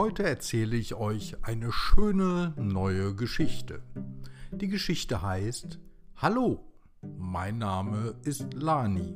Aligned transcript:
Heute 0.00 0.22
erzähle 0.22 0.78
ich 0.78 0.94
euch 0.94 1.36
eine 1.42 1.70
schöne 1.72 2.54
neue 2.56 3.14
Geschichte. 3.14 3.82
Die 4.50 4.68
Geschichte 4.68 5.20
heißt 5.20 5.78
Hallo, 6.16 6.64
mein 7.18 7.58
Name 7.58 8.14
ist 8.24 8.54
Lani. 8.54 9.12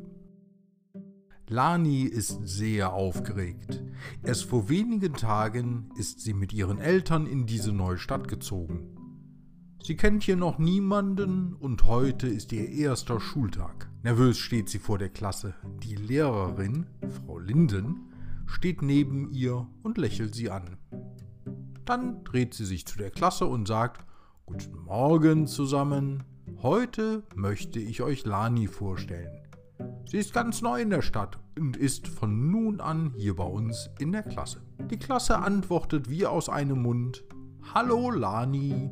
Lani 1.48 2.02
ist 2.02 2.38
sehr 2.46 2.92
aufgeregt. 2.92 3.82
Erst 4.22 4.44
vor 4.44 4.68
wenigen 4.68 5.14
Tagen 5.14 5.88
ist 5.96 6.20
sie 6.20 6.34
mit 6.34 6.52
ihren 6.52 6.78
Eltern 6.78 7.26
in 7.26 7.46
diese 7.46 7.72
neue 7.72 7.96
Stadt 7.96 8.28
gezogen. 8.28 8.94
Sie 9.82 9.96
kennt 9.96 10.22
hier 10.22 10.36
noch 10.36 10.58
niemanden 10.58 11.54
und 11.54 11.86
heute 11.86 12.28
ist 12.28 12.52
ihr 12.52 12.68
erster 12.68 13.20
Schultag. 13.20 13.88
Nervös 14.02 14.36
steht 14.36 14.68
sie 14.68 14.80
vor 14.80 14.98
der 14.98 15.08
Klasse. 15.08 15.54
Die 15.82 15.96
Lehrerin, 15.96 16.84
Frau 17.08 17.38
Linden, 17.38 18.10
steht 18.46 18.82
neben 18.82 19.30
ihr 19.32 19.66
und 19.82 19.98
lächelt 19.98 20.34
sie 20.34 20.50
an. 20.50 20.76
Dann 21.84 22.24
dreht 22.24 22.54
sie 22.54 22.64
sich 22.64 22.86
zu 22.86 22.98
der 22.98 23.10
Klasse 23.10 23.46
und 23.46 23.68
sagt, 23.68 24.04
Guten 24.46 24.78
Morgen 24.84 25.46
zusammen, 25.46 26.22
heute 26.62 27.22
möchte 27.34 27.78
ich 27.78 28.02
euch 28.02 28.26
Lani 28.26 28.66
vorstellen. 28.66 29.40
Sie 30.06 30.18
ist 30.18 30.34
ganz 30.34 30.60
neu 30.60 30.82
in 30.82 30.90
der 30.90 31.02
Stadt 31.02 31.38
und 31.58 31.76
ist 31.76 32.08
von 32.08 32.50
nun 32.50 32.80
an 32.80 33.14
hier 33.16 33.36
bei 33.36 33.44
uns 33.44 33.90
in 33.98 34.12
der 34.12 34.22
Klasse. 34.22 34.62
Die 34.90 34.98
Klasse 34.98 35.38
antwortet 35.38 36.10
wie 36.10 36.26
aus 36.26 36.48
einem 36.48 36.82
Mund, 36.82 37.24
Hallo 37.74 38.10
Lani. 38.10 38.90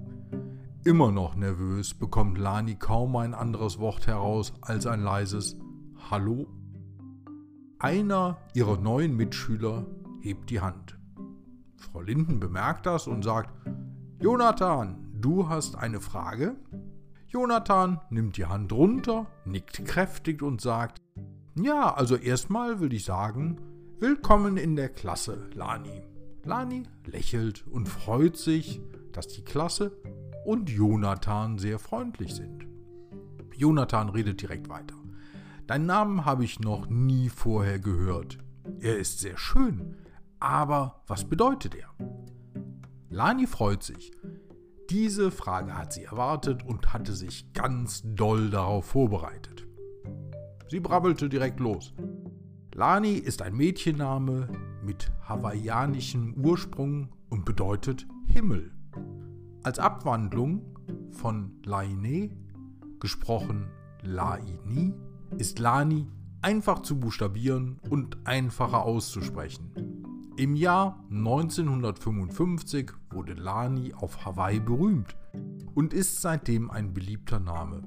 Immer 0.84 1.12
noch 1.12 1.34
nervös 1.34 1.94
bekommt 1.94 2.38
Lani 2.38 2.76
kaum 2.76 3.16
ein 3.16 3.34
anderes 3.34 3.78
Wort 3.78 4.06
heraus 4.06 4.54
als 4.62 4.86
ein 4.86 5.02
leises 5.02 5.56
Hallo 6.10 6.48
einer 7.82 8.38
ihrer 8.54 8.78
neuen 8.78 9.16
Mitschüler 9.16 9.84
hebt 10.20 10.50
die 10.50 10.60
Hand. 10.60 10.96
Frau 11.82 12.00
Linden 12.00 12.38
bemerkt 12.38 12.86
das 12.86 13.06
und 13.06 13.22
sagt, 13.22 13.50
Jonathan, 14.20 15.08
du 15.20 15.48
hast 15.48 15.76
eine 15.76 16.00
Frage? 16.00 16.54
Jonathan 17.26 18.00
nimmt 18.10 18.36
die 18.36 18.46
Hand 18.46 18.72
runter, 18.72 19.26
nickt 19.44 19.84
kräftig 19.84 20.42
und 20.42 20.60
sagt, 20.60 20.98
ja, 21.56 21.92
also 21.92 22.16
erstmal 22.16 22.80
will 22.80 22.92
ich 22.92 23.04
sagen, 23.04 23.58
willkommen 23.98 24.56
in 24.56 24.76
der 24.76 24.88
Klasse, 24.88 25.50
Lani. 25.54 26.02
Lani 26.44 26.84
lächelt 27.04 27.66
und 27.66 27.88
freut 27.88 28.36
sich, 28.36 28.80
dass 29.12 29.28
die 29.28 29.44
Klasse 29.44 29.92
und 30.46 30.70
Jonathan 30.70 31.58
sehr 31.58 31.78
freundlich 31.78 32.34
sind. 32.34 32.66
Jonathan 33.56 34.08
redet 34.08 34.40
direkt 34.40 34.68
weiter. 34.68 34.96
Deinen 35.66 35.86
Namen 35.86 36.24
habe 36.24 36.44
ich 36.44 36.60
noch 36.60 36.88
nie 36.88 37.28
vorher 37.28 37.78
gehört. 37.78 38.38
Er 38.80 38.98
ist 38.98 39.20
sehr 39.20 39.36
schön, 39.36 39.96
aber 40.42 41.02
was 41.06 41.24
bedeutet 41.24 41.74
er? 41.76 41.88
Lani 43.08 43.46
freut 43.46 43.82
sich. 43.82 44.10
Diese 44.90 45.30
Frage 45.30 45.76
hat 45.76 45.92
sie 45.92 46.04
erwartet 46.04 46.64
und 46.64 46.92
hatte 46.92 47.12
sich 47.12 47.52
ganz 47.52 48.02
doll 48.04 48.50
darauf 48.50 48.86
vorbereitet. 48.86 49.66
Sie 50.68 50.80
brabbelte 50.80 51.28
direkt 51.28 51.60
los. 51.60 51.94
Lani 52.74 53.12
ist 53.12 53.42
ein 53.42 53.54
Mädchenname 53.54 54.48
mit 54.82 55.12
hawaiianischem 55.28 56.34
Ursprung 56.42 57.10
und 57.30 57.44
bedeutet 57.44 58.06
Himmel. 58.28 58.72
Als 59.62 59.78
Abwandlung 59.78 60.76
von 61.12 61.52
Laine, 61.64 62.30
gesprochen 62.98 63.68
Laini, 64.02 64.92
ist 65.38 65.58
Lani 65.58 66.08
einfach 66.40 66.80
zu 66.80 66.98
buchstabieren 66.98 67.78
und 67.88 68.16
einfacher 68.26 68.82
auszusprechen. 68.82 69.91
Im 70.38 70.56
Jahr 70.56 70.98
1955 71.10 72.90
wurde 73.10 73.34
Lani 73.34 73.92
auf 73.92 74.24
Hawaii 74.24 74.60
berühmt 74.60 75.14
und 75.74 75.92
ist 75.92 76.22
seitdem 76.22 76.70
ein 76.70 76.94
beliebter 76.94 77.38
Name. 77.38 77.82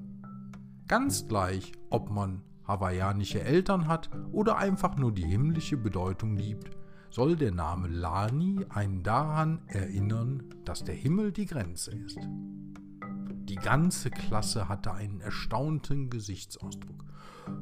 Ganz 0.87 1.27
gleich, 1.27 1.71
ob 1.89 2.11
man 2.11 2.43
hawaiianische 2.67 3.41
Eltern 3.41 3.87
hat 3.87 4.11
oder 4.31 4.57
einfach 4.57 4.95
nur 4.95 5.11
die 5.11 5.25
himmlische 5.25 5.75
Bedeutung 5.75 6.37
liebt, 6.37 6.69
soll 7.09 7.35
der 7.35 7.51
Name 7.51 7.87
Lani 7.87 8.63
einen 8.69 9.01
daran 9.01 9.61
erinnern, 9.65 10.43
dass 10.65 10.83
der 10.83 10.95
Himmel 10.95 11.31
die 11.31 11.47
Grenze 11.47 11.91
ist. 11.95 12.19
Die 13.49 13.55
ganze 13.55 14.11
Klasse 14.11 14.69
hatte 14.69 14.93
einen 14.93 15.19
erstaunten 15.19 16.11
Gesichtsausdruck. 16.11 17.05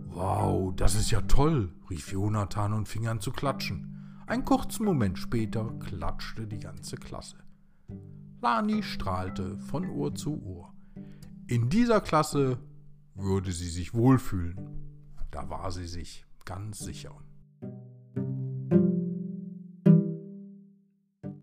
Wow, 0.07 0.73
das 0.75 0.95
ist 0.95 1.09
ja 1.09 1.21
toll, 1.21 1.71
rief 1.89 2.11
Jonathan 2.11 2.73
und 2.73 2.89
fing 2.89 3.07
an 3.07 3.21
zu 3.21 3.31
klatschen. 3.31 3.92
Einen 4.25 4.45
kurzen 4.45 4.85
Moment 4.85 5.19
später 5.19 5.73
klatschte 5.79 6.47
die 6.47 6.59
ganze 6.59 6.95
Klasse. 6.95 7.37
Lani 8.41 8.83
strahlte 8.83 9.57
von 9.57 9.89
Ohr 9.89 10.15
zu 10.15 10.41
Ohr. 10.43 10.73
In 11.47 11.69
dieser 11.69 12.01
Klasse 12.01 12.57
würde 13.15 13.51
sie 13.51 13.69
sich 13.69 13.93
wohlfühlen. 13.93 14.57
Da 15.29 15.49
war 15.49 15.71
sie 15.71 15.87
sich 15.87 16.25
ganz 16.45 16.79
sicher. 16.79 17.15